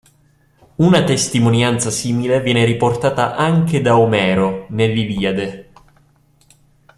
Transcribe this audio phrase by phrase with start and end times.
[0.77, 5.69] Una testimonianza simile viene riportata anche da Omero, nell'Iliade.